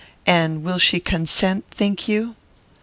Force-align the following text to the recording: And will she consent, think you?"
And 0.25 0.63
will 0.63 0.79
she 0.79 0.99
consent, 0.99 1.65
think 1.69 2.07
you?" 2.07 2.35